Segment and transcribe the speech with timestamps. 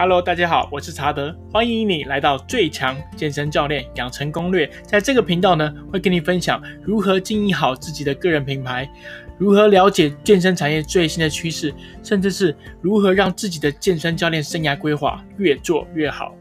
[0.00, 4.64] Hello，大家好，我是查德，欢迎你来到最强健身教练养成攻略。
[4.84, 8.88] 在这个频道呢，会跟你分享如何经营好自己的个人品牌，
[9.38, 11.74] 如何了解健身产业最新的趋势，
[12.04, 16.32] 甚至是如何让自己的健身教练生涯规划越做越好。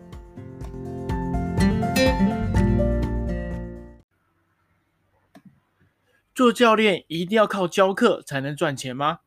[6.35, 9.21] 做教练一定要靠教课才能赚钱吗？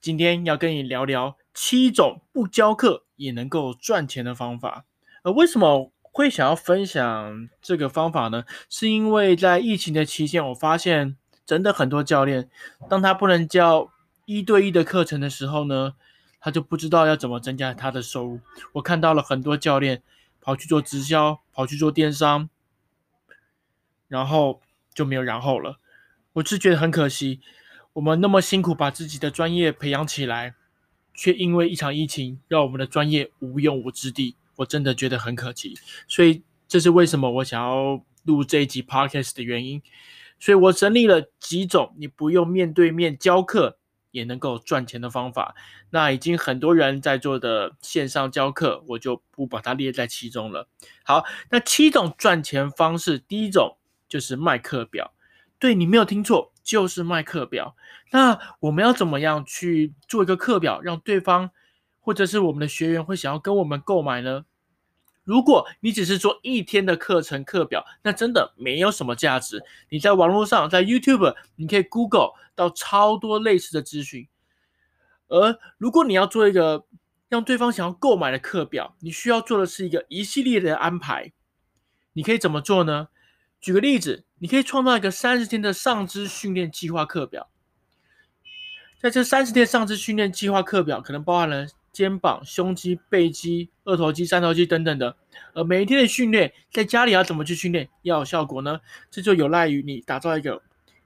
[0.00, 4.84] 今天要跟你聊聊七种不教课也能够赚钱的方法。
[5.24, 8.44] 呃，为什么会想要分享这个方法呢？
[8.70, 12.48] 是因为在疫情的期间，我发现真的很多教练，
[12.88, 13.90] 当他不能教
[14.24, 15.94] 一对一的课程的时候呢，
[16.38, 18.38] 他就不知道要怎么增加他的收入。
[18.74, 20.04] 我看到了很多教练
[20.40, 22.48] 跑去做直销，跑去做电商，
[24.06, 24.60] 然后
[24.94, 25.80] 就没有然后了。
[26.34, 27.40] 我是觉得很可惜，
[27.94, 30.54] 我们那么辛苦把自己的专业培养起来，
[31.18, 35.76] 却因为一场疫情让我们的专业无用武之地，我真的觉得很可惜。
[36.06, 39.82] 所以这是为什么我想要录这一集 podcast 的原因。
[40.38, 43.78] 所以我整理了几种你不用面对面教课
[44.12, 45.56] 也能够赚钱的方法。
[45.90, 50.68] 那已经很多人在做的线上教课，我就不把它列在其中了。
[51.02, 53.76] 好，那七种赚钱方式，第一种
[54.08, 55.12] 就是卖课表。
[55.58, 57.74] 对，你没有听错，就是卖课表。
[58.10, 61.50] 那我们要怎么样去做一个课表，让对方
[62.00, 64.44] 或者是我们的学员会想要跟我们购买呢？
[65.24, 69.62] 如果你只是做一天的课程课表，那真的没有什么价值。
[69.90, 74.26] 你在网络上，在 YouTube，你可以 Google 到超多类似的资讯。
[75.26, 76.86] 而如果你要做一个
[77.28, 81.32] 让对方想要购买的课表，你需要做的是一个一系列的安排。
[82.14, 83.08] 你可以怎么做呢？
[83.60, 87.48] 举个例子，你可以创造一个三十天的上肢训练计划课表。
[89.00, 95.16] 在这三十天上肢训练计划课表，可能包含了肩膀、胸肌、背肌、二头肌、三头肌等等的。
[95.54, 98.80] 而每一天的训练，在家里要怎么去训练，要有效果呢？
[99.10, 100.62] 这就有赖于你打造一个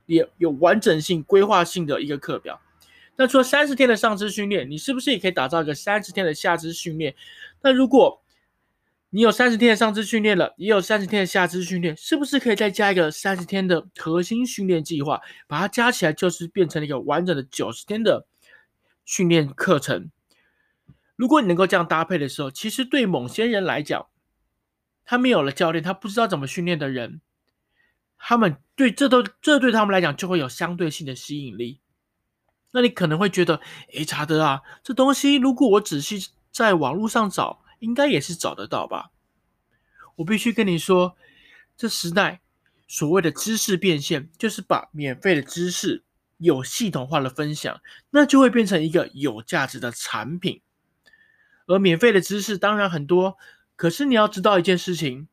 [0.07, 2.61] 也有完整性、规划性的一个课表。
[3.17, 7.15] 那除了三十天的上肢训练，你是不是也可以打造一个三十天的下肢训练？
[7.61, 8.22] 那如果
[9.15, 18.27] 你有三十天的上肢训练了，也有三十天的下肢训练，是不是可以再加一个三十天的核心训练计划，把它加起来就是变成了一个完整的九十天的
[19.05, 20.11] 训练课程？
[21.15, 24.07] 如果你能够这样搭配的时候，其实对某些人来讲，
[25.05, 27.21] 他没有了教练，他不知道怎么训练的人，
[28.17, 31.81] 他们对这都这对他们来讲就会有相对性的吸引力。
[32.71, 33.61] 那你可能会觉得，
[33.93, 37.62] 诶，查德啊，这东西如果我仔细在网络上找。
[37.83, 39.11] 应该也是找得到吧？
[40.17, 41.17] 我必须跟你说，
[41.77, 42.41] 这时代
[42.87, 46.05] 所谓的知识变现，就是把免费的知识
[46.39, 50.63] 有系统化的分享，那就会变成一个有价值的产品。
[51.67, 53.37] 而免费的知识当然很多，
[53.75, 55.27] 可是你要知道一件事情：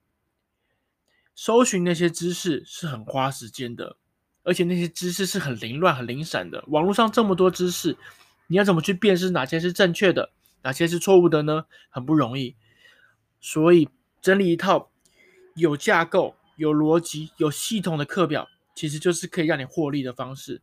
[1.35, 3.97] 搜寻那些知识是很花时间的，
[4.41, 6.63] 而且那些知识是很凌乱、很零散的。
[6.69, 7.95] 网络上这么多知识，
[8.47, 10.31] 你要怎么去辨识哪些是正确的？
[10.63, 11.65] 哪些是错误的呢？
[11.89, 12.55] 很不容易，
[13.39, 13.89] 所以
[14.21, 14.91] 整理一套
[15.55, 20.61] 有架构、有逻辑、有系统的课表，其实就是可以让你获利的方式。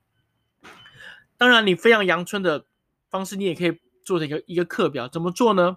[1.39, 2.65] 当然，你飞扬阳春的
[3.11, 5.07] 方式，你也可以做成一个一个课表。
[5.09, 5.77] 怎么做呢？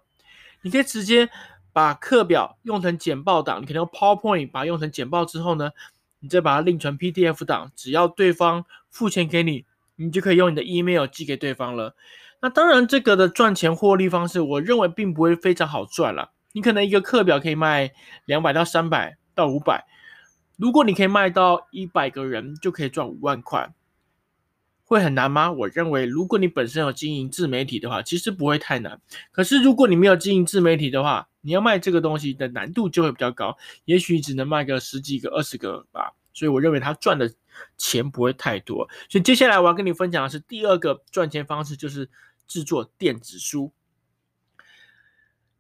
[0.62, 1.30] 你可以直接
[1.72, 5.72] 把课表用成简报档，你可能用 PowerPoint 把它用成简报之后呢，
[6.20, 9.66] 你再把它另存 PDF 档，只要对方付钱给你，
[9.96, 11.96] 你就可以用你的 email 寄给对方了。
[12.42, 16.32] 那当然，这个的赚钱获利方式，我认为并不会非常好赚了。
[16.54, 17.92] 你可能一个课表可以卖
[18.26, 19.86] 两百到三百到五百，
[20.58, 23.74] 如果你可以卖到一百个人，就可以赚五万块，
[24.86, 25.52] 会很难吗？
[25.52, 29.02] 我认为，如果你本身有经营自媒体的话，其实不会太难。
[29.32, 36.14] 可是如果你没有经营自媒体的话，你要卖这个东西的难度就会比较高，也许只能卖个十几个、二十个吧。
[36.34, 37.30] 所以我认为他赚的
[37.78, 38.88] 钱不会太多。
[39.10, 42.10] 所以接下来我要跟你分享的是第二个赚钱方式，就是。
[42.50, 43.72] 制作电子书。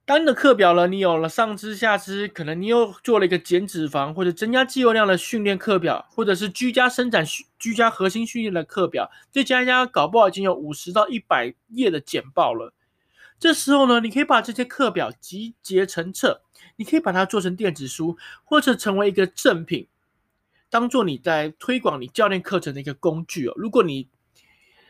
[0.03, 7.24] 当你的课表了，你有了上肢、下肢，可能你又做了一个减脂肪或者增加肌肉量的训练课表，或者是居家伸展、
[7.59, 12.74] 居家核心训练的课表，这加一加，搞不好已经有五十到一百页的简报了。
[13.38, 16.41] 这时候呢，你可以把这些课表集结成册，
[16.77, 19.88] 你可以把它做成电子书，或者成为一个赠品，
[20.71, 23.53] 当做你在推广你教练课程的一个工具哦。
[23.56, 24.09] 如果你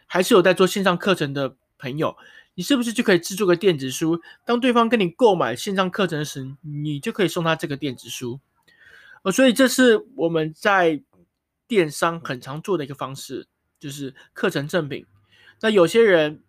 [0.07, 2.15] 还是有在做线上课程的，朋友，
[2.53, 4.21] 你是不是就可以制作个电子书？
[4.45, 8.39] 当对方跟你购买线上课程时，你就可以送他这个电子书。
[9.23, 11.01] 呃，所以这是我们在
[11.67, 13.47] 电商很常做的一个方式，
[13.79, 15.05] 就是课程赠品。
[15.61, 16.43] 那有些人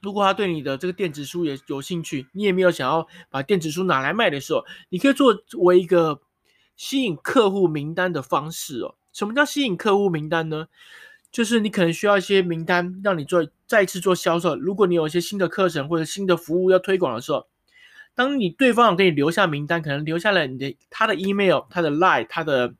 [0.00, 6.20] 如果他对你的这个电子书也有兴趣，你也没有想要把电子书拿来卖的时候，你可以作为一个
[6.76, 8.94] 吸引客户名单的方式哦。
[9.12, 10.68] 什么叫吸引客户名单呢？
[11.32, 14.56] 就是你可能需要一些名单，让你做再次做销售。
[14.56, 17.46] 如果你有一些新的课程或者新的服务要推广的时候，
[18.14, 22.74] 当你对方给你留下名单，可能留下了你的他的 email、他的 line、他的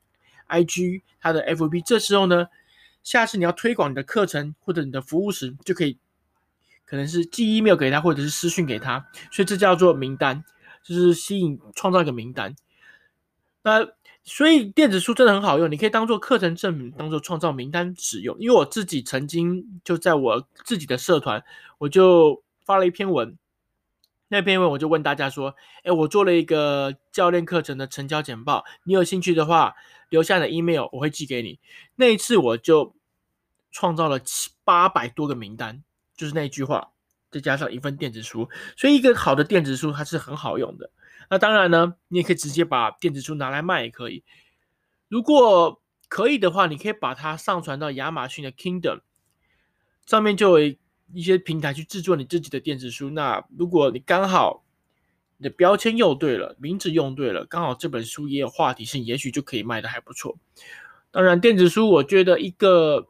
[0.49, 2.47] IG、他的 FB，这时候呢，
[3.03, 5.97] 下次你要推广你的课程或者你的服务时，就可以
[6.85, 9.07] 可能是寄 email 给他，或者是私讯给他。
[9.31, 10.43] 所以这叫做名单，
[10.83, 12.55] 就是吸引创造一个名单。
[13.61, 13.87] 那
[14.23, 18.37] 所以电子书真的很好用，你可以当做课程证明，当做创造名单使用。
[18.39, 21.43] 因为我自己曾经就在我自己的社团，
[21.79, 23.35] 我就发了一篇文，
[24.27, 29.75] 那篇文我就问大家说：“哎，我做了一个教练课程的成交简报，你有兴趣的话，
[30.09, 31.59] 留下你的 email，我会寄给你。”
[31.95, 32.93] 那一次我就
[33.71, 35.81] 创造了七八百多个名单，
[36.15, 36.89] 就是那句话，
[37.31, 40.91] 再加上一份电子书，所以一个好的电子书它是很好用的。
[41.29, 44.23] 那当然呢，你也可以直接把电子书拿来卖，也可以。
[45.07, 49.01] 如果可以的话，你可以把它上传到亚马逊的 Kindle
[50.05, 50.75] 上面，就有
[51.13, 53.09] 一些平台去制作你自己的电子书。
[53.11, 54.63] 那如果你刚好
[55.37, 60.37] 你的标签用对了，名字用对了，刚好这本书也有话题性，也许就可以卖得还不错。
[61.11, 63.07] 当然，电子书我觉得一个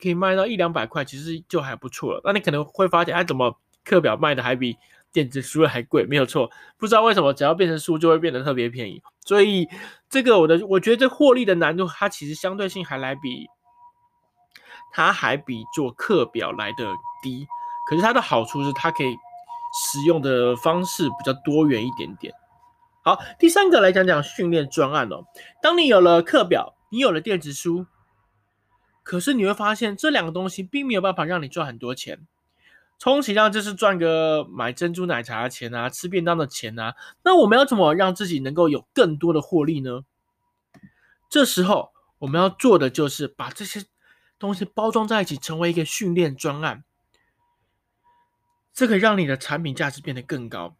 [0.00, 2.20] 可以卖到一两百块，其实就还不错了。
[2.24, 4.76] 那你可能会发现，哎，怎么课表卖的还比
[5.12, 9.02] 电子书还贵，没有错，不知道为什么，只要变成书就会变得特别便宜。
[9.20, 9.68] 所以
[10.08, 13.46] 这个我的，我觉得这获利的难度，它其实相对性还来比，
[14.92, 16.86] 它还比做课表来的
[17.22, 17.46] 低。
[17.88, 19.14] 可是它的好处是，它可以
[19.74, 22.32] 使用的方式比较多元一点点。
[23.04, 25.24] 好，第三个来讲讲训练专案哦。
[25.60, 27.86] 当你有了课表，你有了电子书，
[29.02, 32.26] 可是你会发现这两个东西并没有办法让你赚很多钱。
[33.02, 36.94] 充其量就是赚个买珍珠奶茶的钱啊，吃便当的钱啊。
[37.24, 40.02] 那我们要怎么让自己能够有更多的获利呢？
[41.28, 41.90] 这时候
[42.20, 43.84] 我们要做的就是把这些
[44.38, 46.84] 东西包装在一起，成为一个训练专案。
[48.72, 50.76] 这可以让你的产品价值变得更高。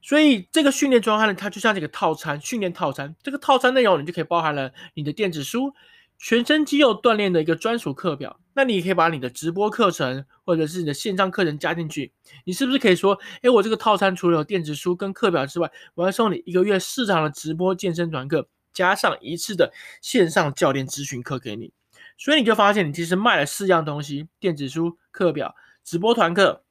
[0.00, 3.14] 所以这个训练专案呢，它就像这个套餐，训练套餐。
[3.22, 5.74] 这个套餐内容你就可以包含了你的电子书。
[6.16, 12.10] 全身肌肉锻炼的一个专属课表，那你也可以把你的直播课程或者是你的线上课程加进去。
[12.44, 21.70] 你是不是可以说，诶，我这个套餐除了有电子书跟课表之外，我要送你一个月四场的直播健身团课，加上一次的线上教练咨询课给你。
[22.16, 25.54] 所以你就发现，你其实卖了四样东西：电子书、课表、
[25.84, 26.64] 直播团课、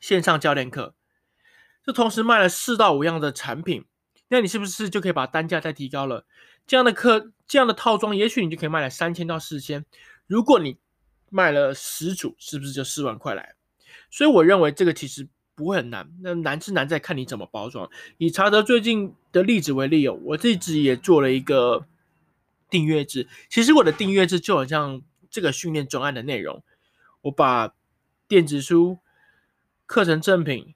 [0.00, 0.96] 线上教练课。
[1.84, 3.84] 这同时卖了四到五样的产品，
[4.26, 6.26] 那你是不是就可以把单价再提高了？
[6.66, 9.84] 这样的课，这样的套装，也许你就可以卖了三千到四千。
[10.26, 10.78] 如果你
[11.34, 13.56] 卖了十组，是不是就四万块来？
[14.08, 15.26] 所以我认为这个其实
[15.56, 16.08] 不会很难。
[16.22, 17.90] 那难是难在看你怎么包装。
[18.18, 21.88] 以查德最近的例子为例哦，我自己也做了一个
[22.70, 23.28] 订阅制。
[23.48, 26.62] 其实我的订阅制就好像这个训练专案的内容，
[27.22, 27.74] 我把
[28.28, 28.98] 电子书、
[29.86, 30.72] 课程赠品、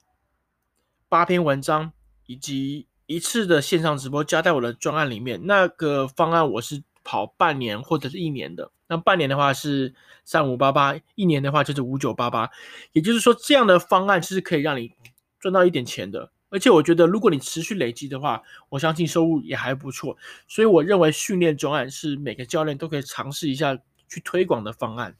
[1.08, 1.92] 八篇文章
[2.26, 8.70] 以及一次的线上直播加在我的专案里面，那个方案我是跑半年或者是一年的。
[8.86, 9.94] 那半年的话是
[10.26, 12.50] 三五八八，一年的话就是五九八八。
[12.92, 14.92] 也就是说，这样的方案是可以让你
[15.40, 16.30] 赚到一点钱的。
[16.50, 20.18] 而且我觉得，如果你持续累积的话，我相信收入也还不错。
[20.46, 25.16] 所以我认为训练专案是每个教练都可以尝试一下去推广的方案。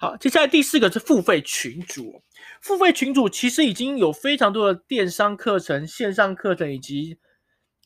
[0.00, 2.24] 好，接下来第四个是付费群组。
[2.60, 7.18] 付费群组其实已经有非常多的电商课程、线上课程以及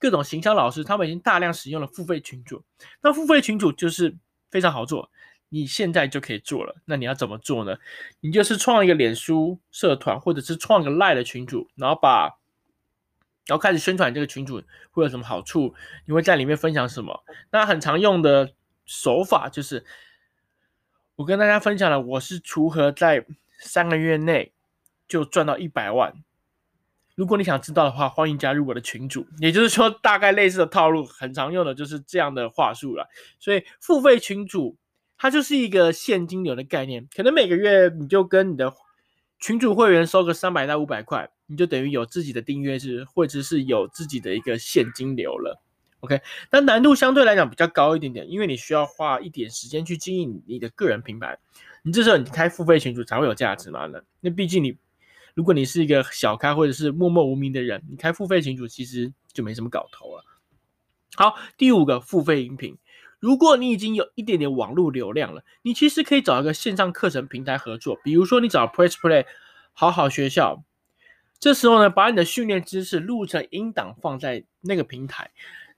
[0.02, 2.64] 各种行销老师，他们已经大量使用了付费群组。
[3.02, 4.16] 那付费群组就是
[4.50, 5.09] 非常好做，
[5.49, 6.75] 你现在就可以做了。
[6.87, 7.76] 那你要怎么做呢？
[8.18, 12.23] 你就是创一个脸书社团，或者是创一个 LINE 的群组，然后把，
[13.47, 15.73] 然后开始宣传这个群组会有什么好处，
[16.04, 17.23] 你会在里面分享什么？
[17.52, 18.52] 那很常用的
[18.85, 19.87] 手法就是。
[21.14, 23.25] 我跟大家分享了，我是如何在
[23.61, 24.52] 三个月内
[25.06, 26.25] 就赚到一百万。
[27.14, 29.26] 如果你想知道的话，欢迎加入我的群组。
[29.38, 33.09] 也就是说，大概类似的套路，很常用的就是这样的话术了。
[33.38, 34.76] 所以，付费群组
[35.19, 38.73] 它就是一个现金流的概念，可能每个月你就跟你的
[39.38, 45.61] 群主会员收个三百到五百块，你就等于有自己的订阅制，或者是有自己的一个现金流了。
[46.00, 51.38] OK，那难度相对来讲比较高一点点，因为你需要花一点时间去经营你的个人品牌。
[51.85, 53.87] 你这时候你开付费群组才会有价值嘛？
[53.87, 54.76] 那那毕竟你，
[55.34, 60.24] 如果你是一个小开或者是默默无名的人，你开付费群组其实就没什么搞头了。
[61.14, 62.76] 好，第五个付费音频，
[63.20, 69.26] 如果你已经有一点点网络流量了，你其实可以找一个线上课程平台合作，比如说你找 Press Play、
[69.72, 70.64] 好好学校。
[71.38, 75.32] 这时候呢，把你的训练知识录成音档放在那个平台。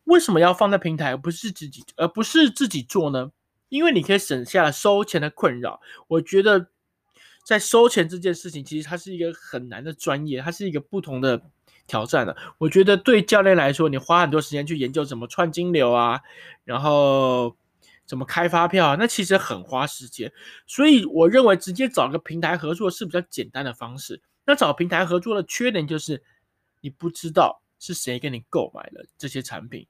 [0.04, 3.32] 为什么要放在平台而不是自己，而不是自己做呢？
[3.70, 5.80] 因为你可以省下收钱的困扰。
[6.06, 6.68] 我觉得
[7.44, 11.40] 在收钱这件事情，其实它是一个很难的专业，它是一个不同的
[11.86, 12.34] 挑战的。
[12.58, 16.22] 我觉得对教练来说，你花很多时间去研究怎么串金流啊，
[16.64, 17.54] 然后
[18.06, 20.32] 怎么开发票啊，那其实很花时间。
[20.66, 24.22] 所以我认为直接找个平台合作是比较简单的方式。
[24.46, 26.22] 那找平台合作的缺点就是
[26.80, 29.86] 你不知道是谁跟你购买了这些产品，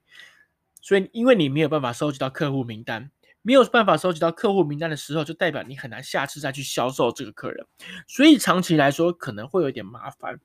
[0.81, 3.11] 所以因为你没有办法收集到客户名单，
[3.47, 7.67] 没有办法收集到客户名单的时候，就代表你很难下次再去销售这个客人，
[8.09, 10.41] 所以长期来说可能会有点麻烦。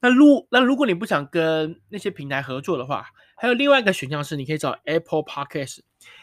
[0.00, 5.82] 那如那如果你不想跟那些平台合作的话，还有另外一个选项是，你可以找 Apple Podcast。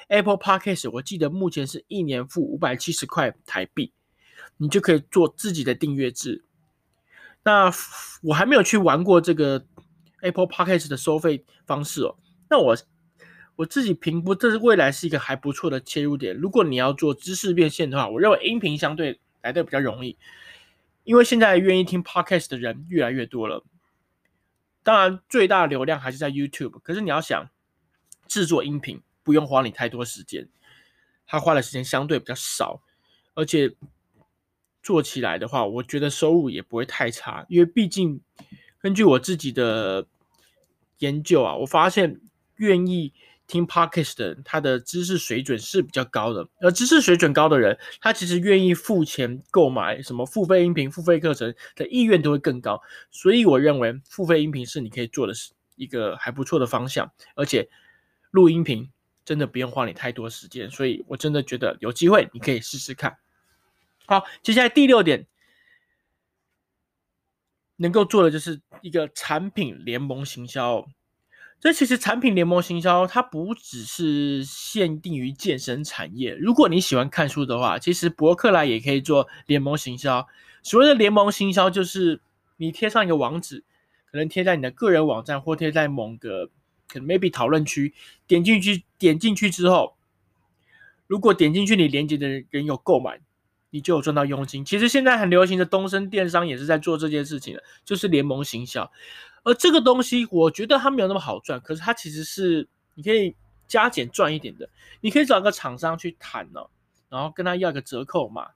[0.10, 3.94] Apple Podcast 我记得目前是一年付五百七十块台币，
[4.58, 6.44] 你就可以做自己的订阅制。
[7.44, 7.72] 那
[8.24, 9.66] 我还没有去玩过这个
[10.22, 12.18] Apple Podcast 的收费方式哦。
[12.50, 12.78] 那我
[13.56, 16.36] 我自己评估，这是未来是一个还不错的切入点。
[16.36, 20.18] 如果你要做知识变现的话，我认为音频相对来的比较容易。
[21.04, 23.64] 因为现在愿意听 Podcast 的人越来越多了，
[24.82, 26.80] 当然最大的流量还是在 YouTube。
[26.82, 27.48] 可是你要想
[28.28, 30.50] 制作音频，不用花你太多时间，
[31.28, 32.82] 他花的时间相对比较少，
[33.36, 33.76] 而且
[34.82, 37.46] 做起来的话，我觉得收入也不会太差。
[37.50, 38.20] 因为毕竟
[38.80, 40.08] 根据我自己的
[40.98, 42.20] 研究啊，我发现
[42.56, 43.14] 愿意。
[43.46, 52.82] 听 Podcast 的人，他的知识水准是比较高的，而知识水准高的人，他其实愿意付钱购买什么付费音频、付费课程的意愿都会更高。
[53.12, 57.70] 所以我认为付费音频是你可以做的是一个还不错的方向，而且
[58.32, 58.90] 录音频
[59.26, 63.18] 真的不用花你太多时间，所以我真的觉得有机会你可以试试看。
[64.06, 65.28] 好，接下来第六点
[67.76, 70.88] 能够做的就是一个产品联盟行销。
[71.64, 76.36] 这其实产品联盟行销，它不只是限定于健身产业。
[76.36, 80.28] 如果你喜欢看书的话，其实博客来也可以做联盟行销。
[80.62, 82.20] 所谓的联盟行销，就是
[82.58, 83.64] 你贴上一个网址，
[84.12, 86.48] 可能贴在你的个人网站，或贴在某个
[86.90, 87.94] 可能 maybe 讨论区，
[88.28, 89.96] 点进去，点进去之后，
[91.08, 93.22] 如果点进去你连接的人有购买，
[93.70, 94.66] 你就有赚到佣金。
[94.66, 98.92] 其实现在很流行的东森电商也是在做这件事情的，就是联盟行销。
[99.44, 103.36] 而这个东西，我觉得它没有那么好赚，可是它其实是你可以
[103.68, 104.70] 加减赚一点的。
[105.02, 106.62] 你可以找个厂商去谈呢，
[107.10, 108.52] 然后跟他要个折扣码，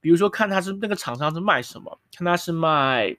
[0.00, 3.16] 比如说看他是那个厂商是卖什么，看他是卖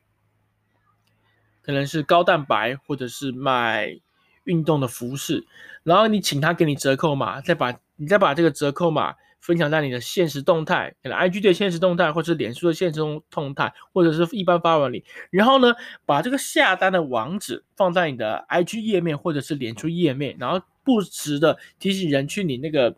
[1.61, 3.99] 可能是高蛋白，或者是卖
[4.43, 5.45] 运动的服饰，
[5.83, 9.15] 然后你请他给你折扣码，再把你再把这个折扣码。
[9.41, 15.03] 分享在你的现实动态，可能 IG 的现实动态，或者是脸书的现实动态，或者是一般发文里。
[15.31, 15.73] 然后呢，
[16.05, 22.95] 把这个下单的网址放在你的 IG 页面或者是脸书页面，然后不时的提醒人去你那个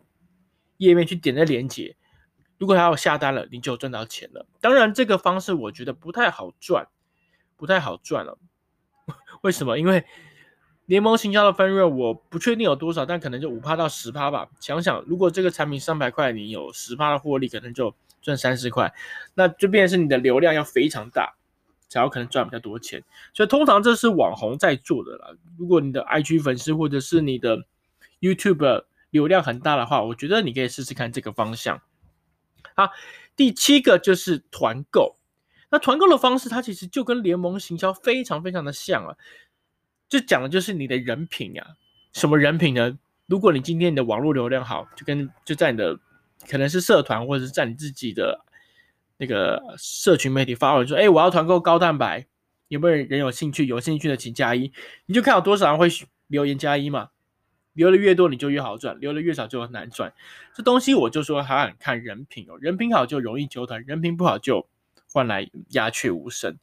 [0.76, 1.96] 页面去点那链接。
[2.58, 4.46] 如果他要下单了，你就赚到钱了。
[4.60, 6.86] 当然，这个方式我觉得不太好赚，
[7.56, 8.38] 不太好赚了。
[9.42, 9.78] 为什么？
[9.78, 10.04] 因为
[10.86, 14.48] 联盟行销的分润我不确定有多少，但可能就五趴到十趴吧。
[14.60, 18.92] 想想，如果这个产品三百块，你有十趴的获利，可能就赚三十块，
[19.34, 21.34] 那就变成是你的流量要非常大，
[21.88, 23.02] 才有可能赚比较多钱。
[23.32, 25.30] 所以通常这是网红在做的啦。
[25.56, 27.64] 如果你的 IG 粉丝或者是你的
[28.20, 31.80] YouTube 流量很大的话，我觉得你可以试试看这个方向。
[32.76, 32.90] 好，
[33.36, 35.16] 第七个就是团购。
[35.70, 39.16] 那团购的方式，它其实就跟联盟行销非常非常的像啊。
[40.08, 41.76] 就讲的就是你的人品呀、啊，
[42.12, 42.98] 什么人品呢？
[43.26, 45.98] 如果你今天你的网络流量好，就跟就在你的
[46.48, 48.44] 可能是社团或者是在你自己的
[49.16, 52.26] 那个社群媒体发文说，哎，我要团购高蛋白，
[52.68, 53.66] 有没有人有兴趣？
[53.66, 54.72] 有兴趣的请加一，
[55.06, 55.88] 你就看有多少人会
[56.26, 57.10] 留言加一嘛。
[57.72, 60.12] 留的越多你就越好赚，留的越少就很难赚。
[60.54, 64.68] 这东西我就说还很看人品哦，人品好就容易求团，人品不好就
[65.10, 66.56] 换来鸦雀无声。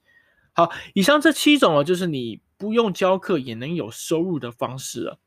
[0.54, 2.42] 好，以上这七种哦，就是你。
[2.62, 5.18] 不用教课也能有收入的方式了。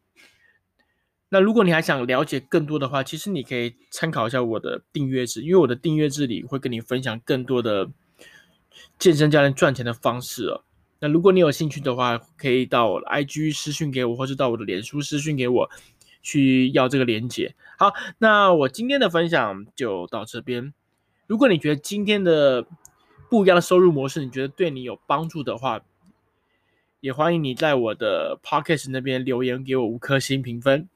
[1.30, 7.90] 那如果你还想了解更多的话，其实你可以参考一下我的订阅制，因为我的订阅制里会跟你分享更多的
[9.00, 10.62] 健身教练赚钱的方式哦。
[11.00, 15.68] 那如果你有兴趣的话，可以到我的 IG 私讯给我，或是到我的脸书私讯给我，
[16.22, 17.56] 去要这个链接。
[17.76, 20.72] 好，那我今天的分享就到这边。
[21.26, 22.64] 如果你觉得今天的
[23.28, 25.80] 不一样的收入模式，你觉得对你有帮助的话，
[27.00, 30.88] 也欢迎你在我的 Podcast 那边留言给我五颗星评分。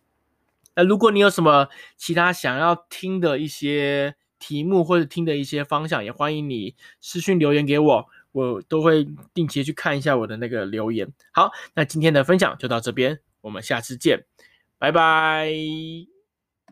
[0.75, 11.13] 那如果你有什么其他想要听的一些题目或者听的一些方向，也欢迎你私信留言给我，我都会定期去看一下我的那个留言。
[11.33, 14.25] 好，那今天的分享就到这边，我们下次见，
[14.79, 16.18] 拜拜。